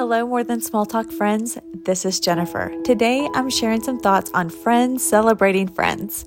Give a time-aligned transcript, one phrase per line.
[0.00, 1.58] Hello, more than small talk friends.
[1.84, 2.72] This is Jennifer.
[2.84, 6.24] Today I'm sharing some thoughts on friends celebrating friends.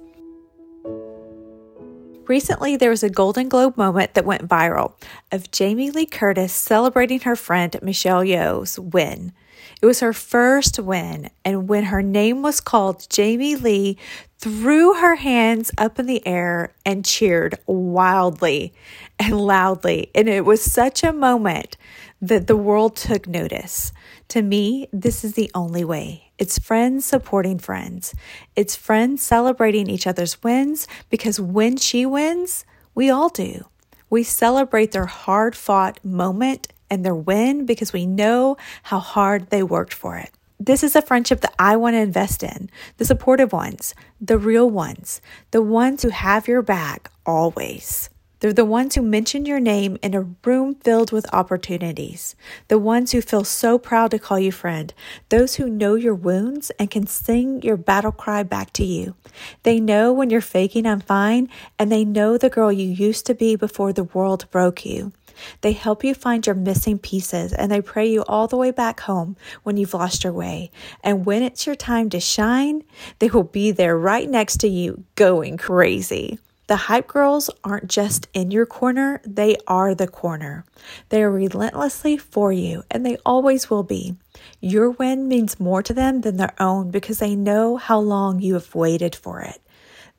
[2.27, 4.93] Recently, there was a Golden Globe moment that went viral
[5.31, 9.33] of Jamie Lee Curtis celebrating her friend Michelle Yeoh's win.
[9.81, 13.97] It was her first win, and when her name was called, Jamie Lee
[14.37, 18.73] threw her hands up in the air and cheered wildly
[19.17, 20.11] and loudly.
[20.13, 21.75] And it was such a moment
[22.23, 23.91] that the world took notice.
[24.29, 26.31] To me, this is the only way.
[26.37, 28.15] It's friends supporting friends.
[28.55, 32.63] It's friends celebrating each other's wins because when she wins,
[32.95, 33.65] we all do.
[34.09, 39.61] We celebrate their hard fought moment and their win because we know how hard they
[39.61, 40.31] worked for it.
[40.57, 42.69] This is a friendship that I want to invest in
[42.99, 45.19] the supportive ones, the real ones,
[45.51, 48.09] the ones who have your back always.
[48.43, 52.35] They're the ones who mention your name in a room filled with opportunities,
[52.67, 54.93] the ones who feel so proud to call you friend,
[55.29, 59.15] those who know your wounds and can sing your battle cry back to you.
[59.63, 61.47] They know when you're faking I'm fine,
[61.79, 65.13] and they know the girl you used to be before the world broke you.
[65.61, 68.99] They help you find your missing pieces and they pray you all the way back
[68.99, 70.69] home when you've lost your way.
[71.01, 72.83] And when it's your time to shine,
[73.19, 76.39] they will be there right next to you going crazy.
[76.67, 80.63] The hype girls aren't just in your corner, they are the corner.
[81.09, 84.15] They are relentlessly for you, and they always will be.
[84.61, 88.53] Your win means more to them than their own because they know how long you
[88.53, 89.59] have waited for it.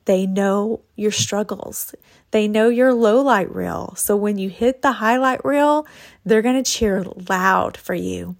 [0.05, 1.95] They know your struggles.
[2.29, 3.95] They know your low light reel.
[3.97, 5.87] So when you hit the highlight reel,
[6.23, 8.35] they're going to cheer loud for you.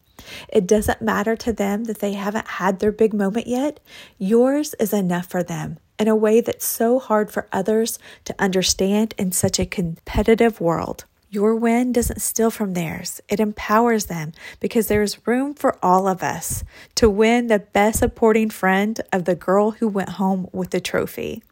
[0.49, 3.79] It doesn't matter to them that they haven't had their big moment yet.
[4.17, 9.13] Yours is enough for them in a way that's so hard for others to understand
[9.17, 11.05] in such a competitive world.
[11.29, 16.23] Your win doesn't steal from theirs, it empowers them because there's room for all of
[16.23, 16.63] us
[16.95, 21.43] to win the best supporting friend of the girl who went home with the trophy.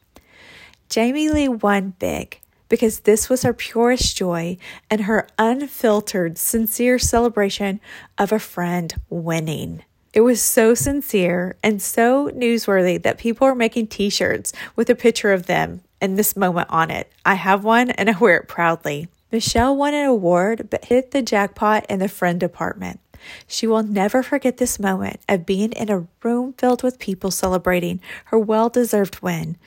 [0.87, 2.39] Jamie Lee won big
[2.73, 4.57] because this was her purest joy
[4.89, 7.79] and her unfiltered, sincere celebration
[8.17, 9.83] of a friend winning.
[10.11, 14.95] It was so sincere and so newsworthy that people are making t shirts with a
[14.95, 17.11] picture of them and this moment on it.
[17.23, 19.07] I have one and I wear it proudly.
[19.31, 22.99] Michelle won an award but hit the jackpot in the friend department.
[23.47, 28.01] She will never forget this moment of being in a room filled with people celebrating
[28.25, 29.57] her well deserved win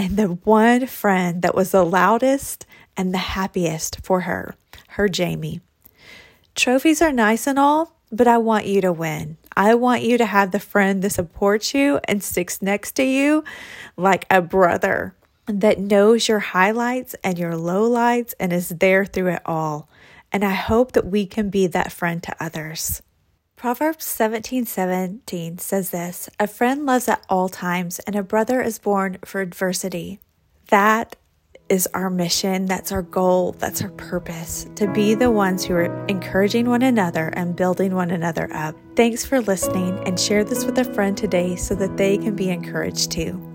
[0.00, 2.64] and the one friend that was the loudest
[2.96, 4.56] and the happiest for her,
[4.88, 5.60] her Jamie.
[6.54, 9.36] Trophies are nice and all, but I want you to win.
[9.54, 13.44] I want you to have the friend that supports you and sticks next to you
[13.98, 19.42] like a brother that knows your highlights and your lowlights and is there through it
[19.44, 19.90] all.
[20.32, 23.02] And I hope that we can be that friend to others.
[23.60, 28.78] Proverbs 17 17 says this A friend loves at all times, and a brother is
[28.78, 30.18] born for adversity.
[30.70, 31.16] That
[31.68, 32.64] is our mission.
[32.64, 33.52] That's our goal.
[33.52, 38.10] That's our purpose to be the ones who are encouraging one another and building one
[38.10, 38.76] another up.
[38.96, 42.48] Thanks for listening and share this with a friend today so that they can be
[42.48, 43.49] encouraged too.